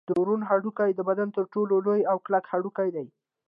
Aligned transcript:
د 0.07 0.09
ورون 0.21 0.41
هډوکی 0.49 0.91
د 0.95 0.99
بدن 1.09 1.27
تر 1.35 1.43
ټولو 1.53 1.73
لوی 1.85 2.01
او 2.11 2.17
کلک 2.25 2.43
هډوکی 2.51 2.89
دی 2.95 3.05